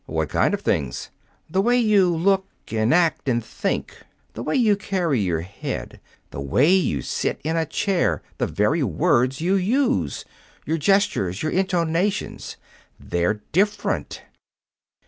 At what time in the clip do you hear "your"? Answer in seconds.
5.19-5.41, 10.65-10.79, 11.43-11.51